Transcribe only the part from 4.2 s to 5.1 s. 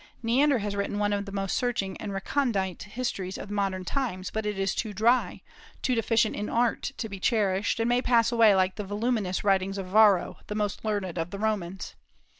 but it is too